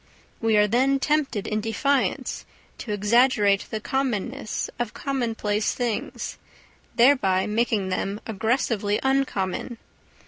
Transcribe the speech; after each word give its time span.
We 0.39 0.57
are 0.57 0.65
then 0.65 0.99
tempted 0.99 1.45
in 1.45 1.61
defiance 1.61 2.43
to 2.79 2.91
exaggerate 2.91 3.67
the 3.69 3.79
commonness 3.79 4.67
of 4.79 4.95
commonplace 4.95 5.75
things, 5.75 6.39
thereby 6.95 7.45
making 7.45 7.89
them 7.89 8.19
aggressively 8.25 8.99
uncommon. 9.03 9.77